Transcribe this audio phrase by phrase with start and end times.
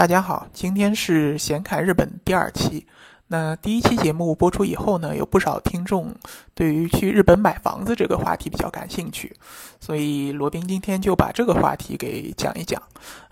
[0.00, 2.86] 大家好，今天是闲侃日本第二期。
[3.26, 6.14] 那第一期节目播出以后呢，有不少听众
[6.54, 9.36] 对于去日本买房子这个话题比较感兴趣，
[9.78, 12.82] 所以罗宾今天就把这个话题给讲一讲。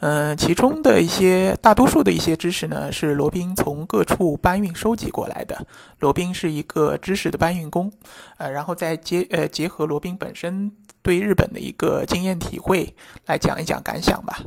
[0.01, 5.67] 嗯，其中的一些大多数的一些知识呢，是罗宾从各处搬运收集过来的。
[6.01, 7.91] 罗宾是一个知识的搬运工，
[8.37, 12.95] 呃，然后再结呃结合罗宾本身对日本的一个经验体会
[13.25, 14.39] 来讲一讲感想吧。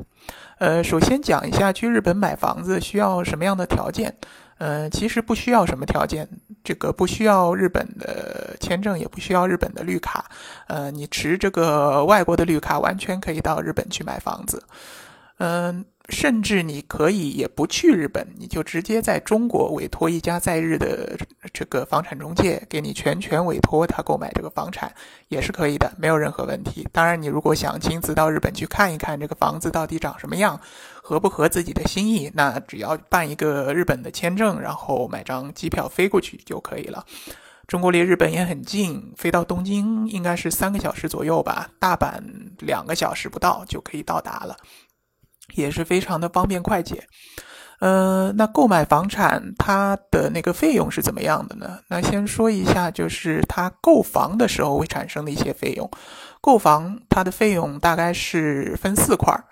[0.62, 4.16] 呃，首先讲一下去日本买房子需要什么样的条件。
[4.60, 6.30] 呃，其实不需要什么条件，
[6.64, 10.30] 这个不需要日本的签证，也不需要日本的绿卡。
[10.68, 14.64] 呃，你持这个外国的绿卡，完全可以到日本去买房子。
[15.40, 15.84] 嗯。
[16.10, 21.18] 甚至你可以也不去日本，你就直接在中国委托一家在日的
[21.54, 24.94] 这个房产中介，给你全权委托他购买这个房产，
[25.30, 26.88] 也是可以的，没有任何问题。
[26.92, 30.60] 当然，你如果想亲自到日本去看一看这个房子到底长什么样，
[31.02, 37.06] 合不合自己的心意，那只要办一个日本的签证，然后买张机票飞过去就可以了。
[37.68, 42.20] 中国离日本也很近，飞到东京应该是三个小时左右吧，大阪
[42.60, 44.58] 两个小时不到就可以到达了。
[45.56, 47.04] 也是非常的方便快捷，
[47.80, 51.80] 呃，那购买房产它的那个费用是怎么样的呢？
[51.88, 55.90] 那先说一下，就是它购房的时候会产生的一些费用。
[56.42, 59.44] 购房它的费用大概是分四块儿，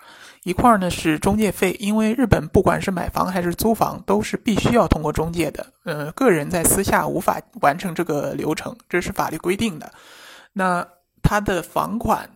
[0.44, 9.92] 一块儿呢是中介费，因为日本不管是买房还是租房都是必须要通过中介的，呃，个人在私下无法完成这个流程，这是法律规定的。
[10.52, 10.86] 那
[11.22, 12.28] 它的房款。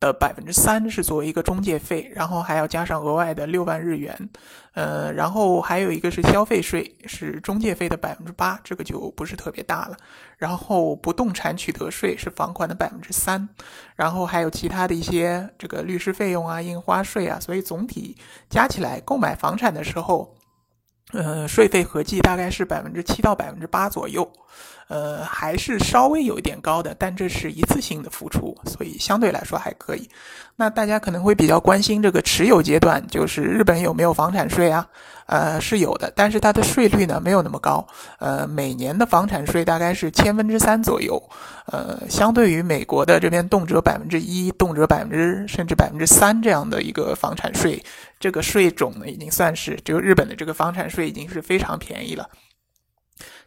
[0.00, 4.30] 的百分之三是作为一个中介费，然后还要加上额外的六万日元，
[4.72, 9.96] 呃，然后还有一个是消费税，是中介费的百分之八，这个就不是特别大了。
[10.38, 13.46] 然后不动产取得税是房款的百分之三，
[13.94, 18.16] 然后还有其他的一些这个律师费用啊、印花税啊，所以总体
[18.48, 20.34] 加起来购买房产的时候。
[21.12, 24.30] 呃，税费合计大概是百分之七到百分之八左右，
[24.88, 30.08] 呃，还是稍微有一点高的，但这是一次性的付出，所以相对来说还可以。
[30.54, 34.86] 那大家可能会比较关心这个持有阶段，就是日本有没有房产税啊？
[35.26, 37.86] 呃，是有的，但是它的税率呢没有那么高，
[38.18, 41.22] 呃，每年的房产税大概是千分之三左右，
[41.66, 47.82] 呃，相对于美国的这边动辄百分之一、动辄百分之甚至百分之三这样的一个房产税。
[48.20, 52.28] 这个税种呢，已经算是就日本的这个房产税已经是非常便宜了。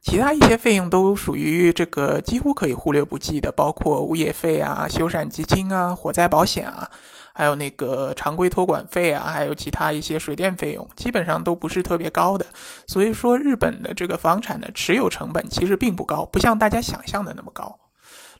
[0.01, 6.89] 其他一些费用都属于这个几乎可以忽略不计的，包括物业费啊、修缮基金啊、火灾保险啊，
[7.33, 12.45] 还有那个常规托管费啊，还有其他一些水电费用，基本上都不是特别高的。
[12.85, 17.79] 所以说，日本的这个房产的持有成本其实并不高，不像大家想象的那么高。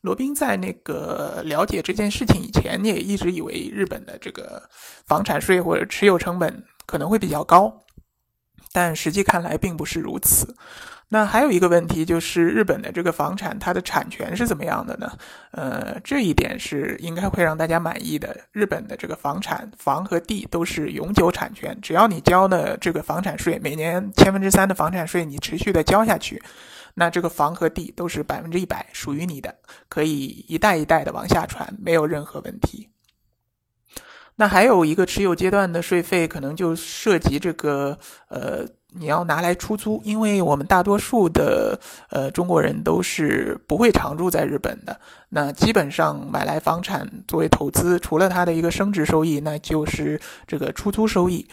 [0.03, 4.62] 罗宾在那个了解这件事情以前，也一直以为日本的这个
[5.06, 7.74] 房产税或者持有成本可能会比较高，
[8.74, 10.53] 但实际看来并不是如此。
[11.08, 15.09] 那还有一个问题就是，日本的这个房产它的产权是怎么样的呢？
[15.52, 18.36] 呃，这一点是应该会让大家满意的。
[18.52, 26.42] 日本的这个房产房和地都是永久产权，只要你交了这个房产税，每年千分之三的房产税你持续的交下去。
[26.96, 29.56] 那这个房和地都是百分之一百属于你的，
[29.90, 32.90] 可以一代一代的往下传，没有任何问题。
[34.36, 37.98] 那还有一个持有阶段的税费，可能就涉及这个
[38.30, 38.66] 呃，
[38.96, 45.00] 你要拿来出租，因为我们大多数的呃中国人都是不会常住在日本的，
[45.30, 51.48] 那基本上买来房产作为投资，除了它的一个升值收益，那就是这个出租收益。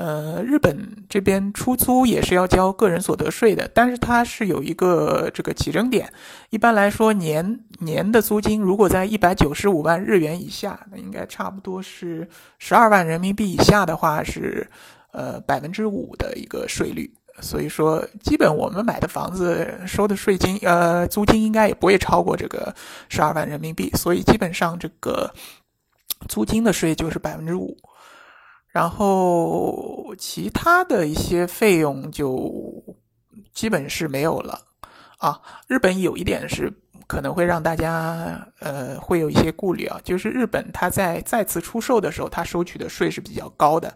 [0.00, 6.08] 呃，日本这边出租也是要交个人所得税的，但是它是有一个这个起征点。
[6.50, 12.28] 一般来说，年年的租金如果在一百九十五万日元以下，那应该差不多是
[12.60, 14.64] 十二万人民币以下的话，是
[15.10, 17.12] 呃百分之五的一个税率。
[17.40, 22.72] 所以说，基本我们买的房子收的税金，呃，租金应该也不会超过这个
[23.08, 23.90] 十二万人民币。
[23.96, 25.28] 所以基本上这个
[26.28, 27.76] 租金的税就是百分之五。
[28.78, 32.80] 然后其他的一些费用就
[33.52, 34.56] 基本是没有了
[35.16, 35.40] 啊。
[35.66, 36.72] 日本有一点是
[37.08, 43.92] 可能会让大家呃会有一些顾虑啊，就是日本它在再次出售的时候，它收取的税是比较高的。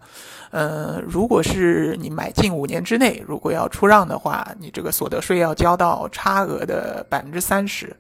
[0.51, 7.97] 呃，如果是你买进五年之内，如果要出让的话，你这个所得税要交到差额的百分之三十。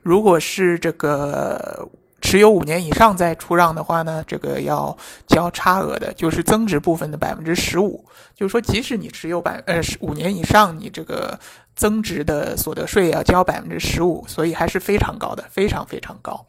[0.00, 1.88] 如果是这个。
[2.30, 4.96] 持有五年以上再出让的话呢，这个要
[5.26, 8.04] 交差额的，就是增值部分的百分之十五。
[8.36, 11.36] 就是说，即使你持有百呃五年以上，你这个
[11.74, 16.46] 增值的所得税要交百分之十五，所以还是非常高的，非常非常高。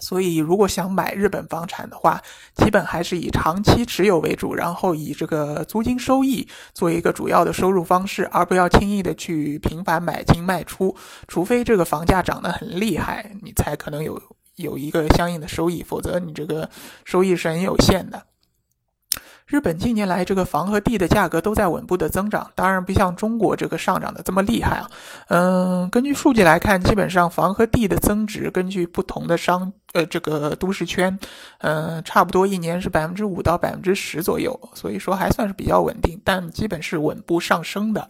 [0.00, 2.20] 所以，如果想买日本房产的话，
[2.54, 10.94] 基本还是以长期持有为主，然后以这个租金收益作为一个主要的收入方式，而不要轻易的去频繁买进卖出，
[11.26, 14.20] 除非这个房价涨得很厉害，你才可能有
[14.60, 16.68] 有一个相应的收益，否则你这个
[17.04, 18.22] 收益是很有限的。
[19.46, 24.88] 日本近年来这个房和地的价格都在稳步的增长，当然不像中国这个上涨的这么厉害啊。
[25.26, 31.18] 嗯，根据数据来看，基本上房和地的增值，根据不同的商呃这个都市圈，
[31.58, 38.08] 嗯，差不多一年是百分之五到百分之十左右，所以说还算是比较稳定，但基本是稳步上升的。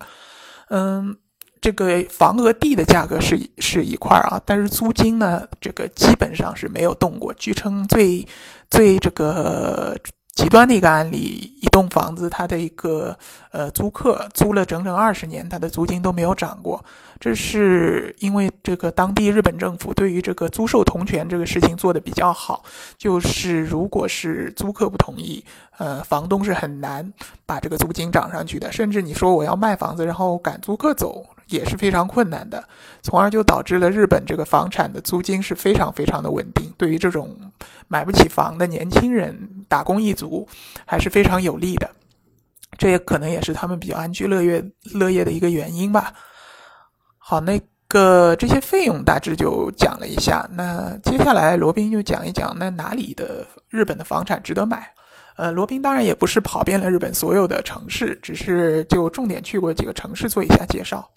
[0.68, 1.16] 嗯，
[1.60, 7.34] 这个房和地的价格是是一块啊，但是租金呢，这个基本上是没有动过。
[7.34, 8.26] 据称最
[8.70, 9.96] 最这个。
[10.32, 13.14] 极端的一个案例，一栋房子，它的一个
[13.50, 16.82] 呃租客租了整整二十年，它的租金都没有涨过。
[17.18, 22.62] 这是因为这个当地日本政府对于这个租售同权这个事情做的比较好，
[22.96, 25.44] 就是如果是租客不同意，
[25.76, 27.12] 呃，房东是很难
[27.44, 28.72] 把这个租金涨上去的。
[28.72, 31.26] 甚至你说我要卖房子，然后赶租客走。
[31.50, 32.66] 也是非常困难的，
[33.02, 36.72] 从而就导致了日本这个房产的租金是非常非常的稳定。
[36.78, 37.36] 对于这种
[37.88, 39.36] 买不起房的年轻人、
[39.68, 40.48] 打工一族，
[40.86, 41.90] 还是非常有利的。
[42.78, 44.64] 这也可能也是他们比较安居乐业
[44.94, 46.14] 乐业的一个原因吧。
[47.18, 50.48] 好，那个这些费用大致就讲了一下。
[50.52, 54.88] 那接下来罗宾就讲一讲，那哪里的日本的房产值得买？
[55.36, 61.08] 呃，罗宾当然也不是跑遍了日本所有的城市，只是就重点去过几个城市做一下介绍。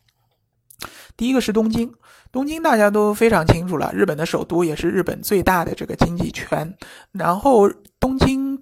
[1.15, 1.93] 第一个是东京，
[2.31, 6.75] 东京大家都非常清楚了，日本的首都也是日本最大的这个经济圈。
[7.11, 7.69] 然后
[7.99, 8.59] 东京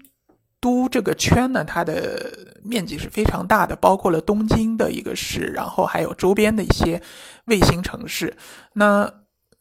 [0.60, 7.02] 都这个圈呢，它的面积是非常大的，包括了东京的一个市，然后还有周边的一些
[7.46, 8.36] 卫星城市。
[8.74, 9.12] 那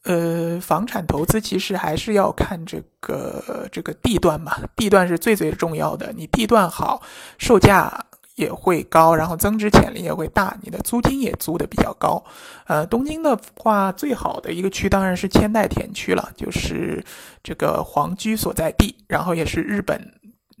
[0.03, 6.11] 呃，房产投资其实还是要看这个这个地段嘛，地段是最最重要的。
[6.15, 7.01] 你地段好，
[7.37, 8.05] 售价。
[8.35, 12.23] 也会高，然后增值潜力也会大，你的租金也租的比较高。
[12.65, 17.03] 呃，东京的话，最好的一个区当然是千代田区了，就是
[17.43, 20.01] 这个皇居所在地，然后也是日本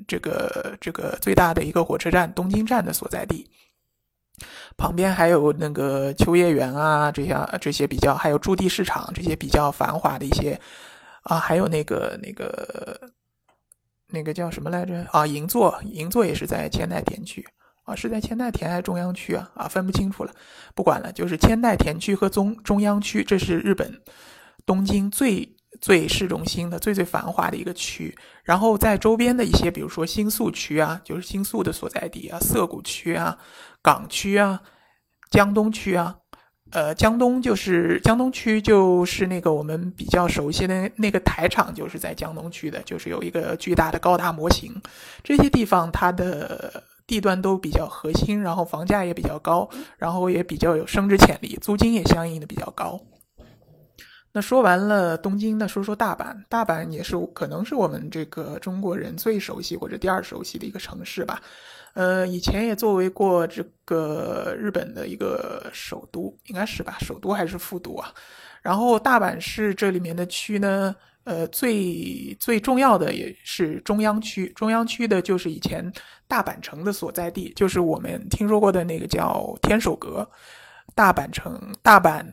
[0.07, 3.49] 这个这个最大的一个火车站东京站的所在地。
[4.77, 10.59] 旁边还有那个秋叶原啊，这些这些比较，还有驻地市场这些比较繁华的一些
[11.23, 12.99] 啊，还有那个那个
[14.07, 15.25] 那个叫什么来着啊？
[15.25, 17.45] 银座，银座也是在千代田区。
[17.95, 19.49] 是在千代田还是中央区啊？
[19.55, 20.31] 啊，分不清楚了，
[20.75, 24.01] 不管了，就是千代田区和中中央区，这是日本
[24.65, 28.15] 东京最最市中心的最最繁华的一个区。
[28.43, 33.37] 然后在周边的一些，比如说新宿区啊，就是新宿的所在地啊，涩谷区啊，
[33.81, 34.61] 港区啊，
[35.29, 36.15] 江东区啊，
[36.71, 44.81] 呃，江东就是江东区，就是那个我们比较熟悉的那个台场，就是在江东区的，就是有一个巨大的高达模型。
[45.23, 46.83] 这些地方它的。
[47.11, 52.97] 地段都比较核心，然后房价也比较高，然后也比较有升值潜力，租金也相应的比较高。
[54.31, 56.33] 那说完了东京，那说说大阪。
[56.47, 61.41] 大阪也是可能是我们这个中国人最熟悉或者第二熟悉的一个城市吧。
[61.95, 66.95] 呃，以前也作为过这个日本的一个首都，应该是吧？
[67.01, 68.07] 首都还是副都啊？
[68.61, 70.95] 然后大阪市这里面的区呢？
[71.23, 75.91] 呃，最最重要的也是中央区，中央区的就是以前
[76.27, 80.29] 大阪城的所在地，就是我们听说过的那个叫天守阁。
[80.93, 82.25] 大阪城、大阪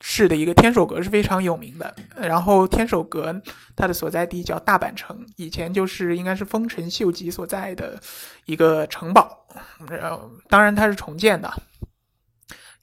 [0.00, 1.94] 市的一个天守阁是非常有名的。
[2.16, 3.34] 然后天守阁
[3.74, 8.00] 它的所在地叫大阪城，以前就是应该是丰臣秀吉所在的
[8.46, 9.46] 一个城堡，
[9.90, 11.52] 然后当然它是重建的。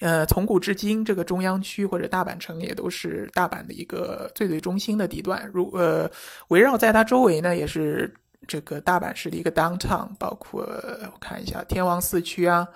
[0.03, 5.50] 呃，从古至今，这个中央区或者大阪城也都是大阪的一个最最中心的地段。
[5.53, 6.12] 如呃，
[6.50, 8.13] 围绕在它周围呢，也是
[8.45, 12.67] 这个大阪市的一个 downtown，包括我看一下天王寺区啊，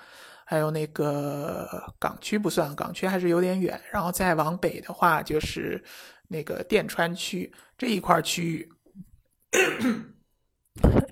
[0.46, 3.78] 还有那个港区不算，港区还是有点远。
[3.92, 5.84] 然后再往北的话，就是
[6.28, 8.72] 那个电川区这一块区域，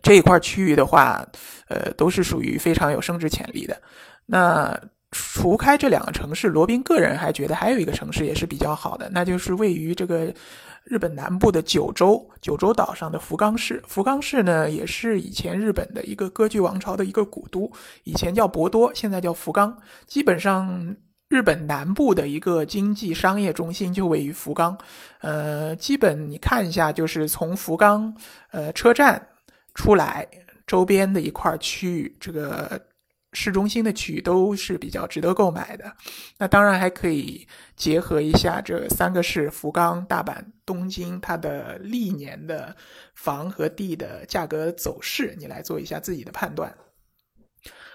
[0.03, 1.23] 这一块 区域的话，
[1.69, 3.79] 呃，都是属于非常有升值潜力的。
[4.25, 4.75] 那
[5.13, 10.35] 除开这两个城市，罗宾个人还觉得还有一个城市也是比较好的，那就是位于这个
[10.83, 13.83] 日本南部的九州九州岛上的福冈市。
[13.87, 17.71] 福冈市呢，也是以前日本的一个割据王朝的一个古都，
[18.03, 19.79] 以前叫博多，现在叫福冈。
[20.07, 20.97] 基本上，
[21.29, 24.77] 日本南部的一个经济商业中心就位于福冈。
[25.21, 28.13] 呃，基本你看一下，就是从福冈
[28.51, 29.25] 呃车站
[29.75, 30.27] 出来，
[30.67, 32.81] 周边的一块区域，这个。
[33.39, 35.93] 市中心的区域都是比较值得购买的。
[36.39, 42.75] 那当然还可以结合一下这三个市：福冈、大阪、东京，它的历年的
[43.15, 46.75] 房和地的价格走势，你来做一下自己的判断。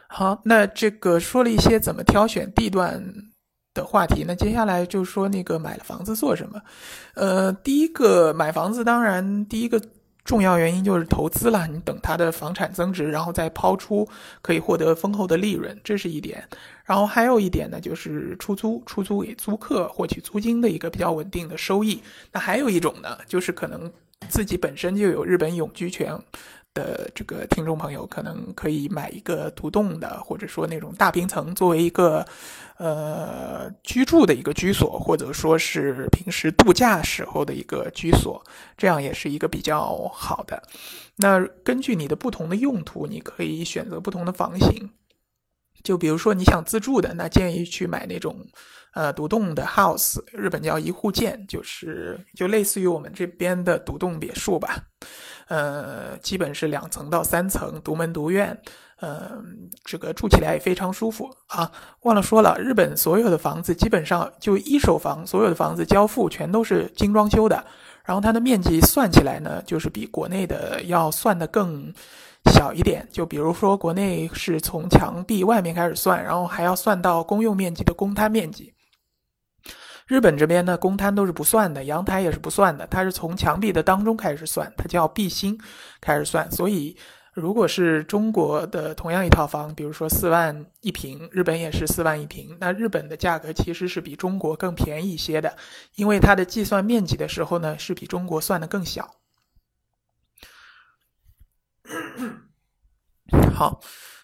[0.08, 3.04] 好，那这个说了一些怎么挑选地段
[3.74, 6.62] 的话题，那接下来就说那个买了房子做什么？
[7.16, 9.82] 呃，第一个买房子，当然第一个。
[10.24, 14.08] 重要原因就是投资了，你等它的房产增值，然后再抛出，
[14.42, 16.48] 可以获得丰厚的利润，这是一点。
[16.86, 22.02] 然后还有一点呢，就是出租，出租给租客获取租金的一个比较稳定的收益。
[22.32, 23.92] 那还有一种呢，就是可能
[24.30, 26.18] 自己本身就有日本永居权。
[26.74, 32.26] 的这个听众朋友可能可以买一个独栋的，或者说那种大平层，作为一个
[32.78, 38.42] 呃居住的一个居所，或者说是平时度假时候的一个居所，
[38.78, 40.62] 这样也是一个比较好的。
[41.18, 44.90] 那根据你的不同的用途，你可以选择不同的房型。
[45.84, 48.46] 就比如说你想自住的，那建议去买那种。
[48.94, 54.84] 呃，独栋的 house，日本叫一户建，就是就类似于我们这边的独栋别墅吧。
[55.48, 58.58] 呃，基本是两层到三层，独门独院。
[59.02, 61.72] 嗯，这个住起来也非常舒服啊。
[62.02, 67.64] 忘了说了，日本所有的房子基本上就一手房，所有的房子交付全都是精装修的。
[68.04, 71.94] 然后它的面积算起来呢，就是比国内的要算的更。
[72.52, 78.74] 小一点，就比如说国内是从墙壁外面开始算，然后还要算到公用面积的公摊面积。
[80.12, 85.58] 日本这边呢，公摊都是不算的，阳台也是不算的，它是从墙壁的当中开始算，它叫壁心
[86.02, 86.52] 开始算。
[86.52, 86.98] 所以，
[87.34, 95.56] 如果是中国的同样一套房，比如说四万一平，日本也是四万一平，那日本的价格其实是比中国更便宜一些的，
[95.96, 99.16] 因为它的计算面积的时候呢，是比中国算的更小。
[103.56, 103.80] 好，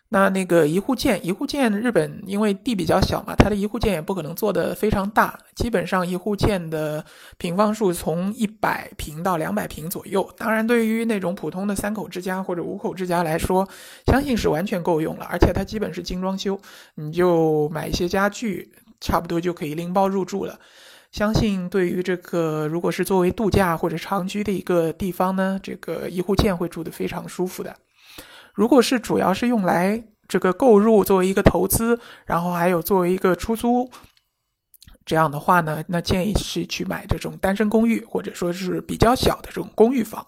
[0.10, 7.04] 那那个一户建，一户建，日本因为地比较小嘛，它的一户建也不可能做的非常大，基本上一户建的
[7.38, 10.30] 平方数从一百平到两百平左右。
[10.38, 13.68] 当然，对于那种普通的三口之家或者五口之家来说，
[14.06, 16.58] 相信是完全够用了，而且它基本是精装修，
[16.96, 18.72] 你就买一些家具，
[19.02, 20.58] 差不多就可以拎包入住了。
[21.12, 27.76] 相信对于这个，如果是作为度假或者长居的一个地方呢，这个一户建会住得非常舒服的。
[28.58, 33.88] 如果是主要是用来这个购入作为一个投资，然后还有作为一个出租
[35.06, 40.26] 这样的话呢，那建议是去买这种单身公寓，或者说是比较小的这种公寓房，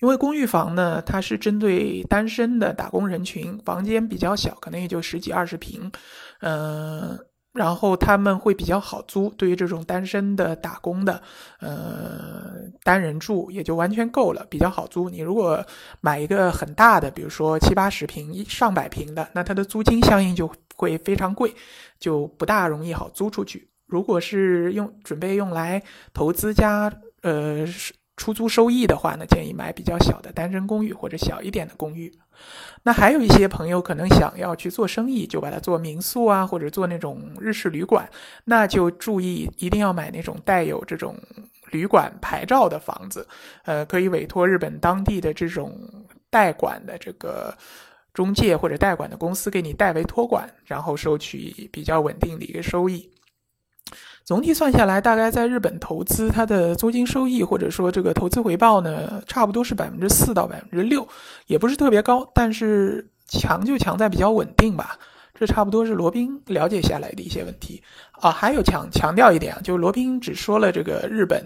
[0.00, 5.92] 因为公寓房呢，它是针对单身的打工人群，房间比较小，可能也就十几二十平，
[6.40, 7.18] 嗯。
[7.58, 11.20] 然后他们会比较好租，对于这种单身的打工的，
[11.58, 15.10] 呃，单人住也就完全够了，比较好租。
[15.10, 15.66] 你如果
[16.00, 21.52] 买一个很大的，比如说七八十平、上百平的，那它的租金相应就会非常贵，
[21.98, 23.68] 就不大容易好租出去。
[23.86, 25.82] 如果是用准备用来
[26.14, 27.66] 投资加呃
[28.18, 32.12] 出租收益的话呢，建议买比较小的单身公寓或者小一点的公寓。
[32.82, 38.10] 那还有一些朋友可能想要去做生意，就把它做民宿啊，或者做那种日式旅馆，
[38.44, 41.16] 那就注意一定要买那种带有这种
[41.70, 43.26] 旅馆牌照的房子，
[43.64, 45.72] 呃，可以委托日本当地的这种
[46.28, 47.56] 代管的这个
[48.12, 53.10] 中介或者代管的公司给你代为托管，然后收取比较稳定的一个收益。
[54.28, 61.08] 总体算下来，大概在日本投资，它的租金收益或者说这个投资回报呢，差不多是百分之四到百分之六，
[61.46, 64.98] 也不是特别高，但是强就强在比较稳定吧。
[65.34, 67.82] 这差不多是罗宾了解下来的一些问题
[68.20, 68.30] 啊。
[68.30, 71.42] 还有强强调一点啊，就罗宾只说了这个日本，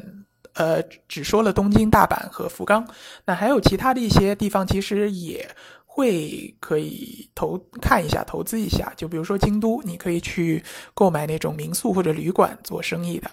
[0.55, 2.85] 呃，只说了东京、大阪和福冈，
[3.25, 5.49] 那还有其他的一些地方，其实也。
[5.95, 13.31] 会可以投看一下投资一下，就比如说京都，你可以去购买那种民宿或者旅馆做生意的。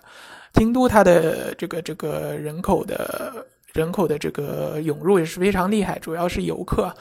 [0.51, 6.94] 京都它的这个这个人口的人口的这个涌入也是非常厉害，主要是游客。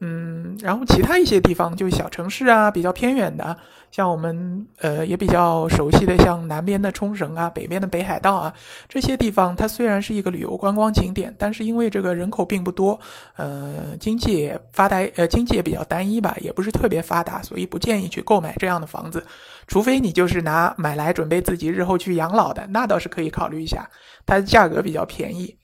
[0.00, 3.56] 嗯，然后其他一些地方就小城市啊，比较偏远的，
[3.90, 8.52] 像我们呃也比较熟悉的，像南边的冲绳啊，北边的北海道啊，
[8.88, 12.98] 这些地方它虽然是一个旅游观光景点，但是因为这个人口并不多，
[13.36, 19.24] 呃，经济也发达，呃，经济也比较单一吧，也不是特别发达，所以不建议去购买这样的房子，
[19.66, 23.88] 除非你就是拿买来准备自己日后去养老的，那倒是可以考虑一下，
[24.26, 25.56] 它的价格比较便宜，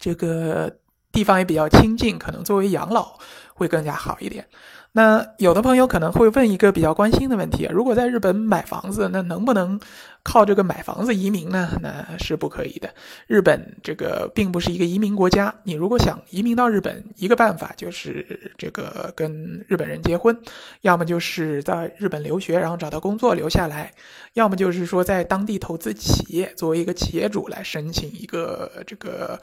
[0.00, 0.70] 这个。
[1.12, 3.18] 地方也比较清静，可能作为养老
[3.56, 4.46] 会更加好一点。
[4.92, 9.78] 那有的朋友可能会问一个比较关心的问题：如果在日本买房子，那能不能
[10.22, 11.68] 靠这个买房子移民呢？
[11.82, 12.88] 那是不可以的。
[13.26, 20.34] 日本这个并不是一个移民国家，你如果想移民到日本，一个办法就是这个跟日本人结婚，
[20.80, 23.92] 要么就是在日本留学，然后找到工作留下来，
[24.32, 29.38] 要么就是说在当地投资企业，作为一个企业主来申请一个这个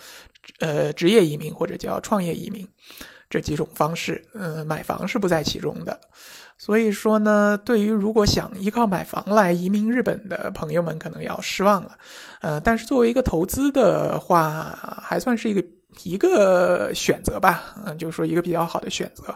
[0.59, 2.67] 呃职业移民或者叫创业移民。
[3.33, 5.99] 这几种方式，嗯，买房是不在其中的。
[6.55, 11.97] 所以说呢，对于如果想依靠买房来移民日本的朋友们，可能要失望了。
[12.41, 15.65] 呃，但是作为一个投资的话，还算是一个
[16.03, 17.73] 一个选择吧。
[17.83, 19.33] 嗯，就是说一个比较好的选择。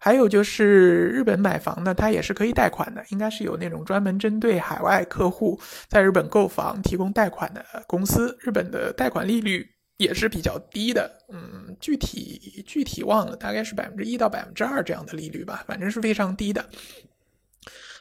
[0.00, 5.56] 还有就是日本买房呢，它也是可以贷款的，应该是有那种专门针对海外客户
[5.88, 8.36] 在日本购房提供贷款的公司。
[8.40, 9.64] 日本的贷款利率。
[9.98, 16.64] 也是比较低的，嗯，具体具体忘了，大概是百分之一到百分之二这样的利率吧，反正是非常低的。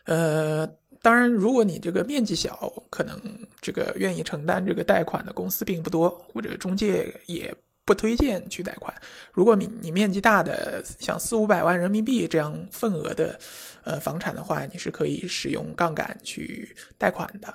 [0.06, 0.66] 呃，
[1.01, 3.20] 当然，如果你这个面积小，可能
[3.60, 8.94] 这个愿意承担这个贷款的公司并不多，或者中介也不推荐去贷款。
[9.34, 13.38] 如果你你面积大的，像四五百万人民币这样份额的，
[13.84, 17.54] 呃，房产的话，你是可以使用杠杆去贷款的。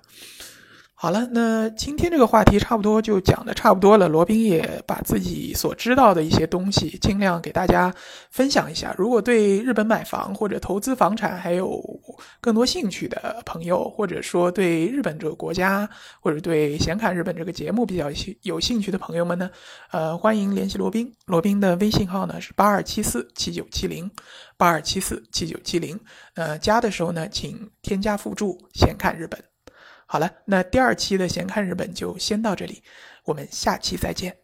[1.03, 4.07] 好了，那今天这个话题差不多就讲的差不多了。
[4.07, 7.93] 罗宾也把自己所知道的一些东西尽量给大家
[8.31, 8.95] 分享一下。
[8.97, 11.83] 如果对日本买房或者投资房产还有
[12.41, 15.91] 更多兴趣的朋友，或者说对日本这个国家
[16.21, 18.07] 或者对闲侃日本这个节目比较
[18.43, 19.51] 有兴趣的朋友们呢，
[19.91, 21.13] 呃，欢迎联系罗宾。
[21.27, 24.09] 罗宾的微信号呢是八二七四七九七零
[24.57, 25.99] 八二七四七九七零。
[26.35, 29.43] 呃，加的时候呢，请添加附注“闲看日本”。
[30.13, 32.83] 好了，那第二期的闲看日本就先到这里，
[33.25, 34.42] 我们下期再见。